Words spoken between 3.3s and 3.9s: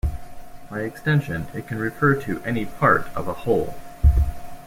whole.